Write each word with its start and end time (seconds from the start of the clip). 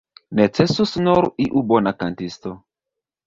Necesus 0.37 0.93
nur 1.07 1.29
iu 1.45 1.63
bona 1.73 1.93
kantisto. 1.99 2.55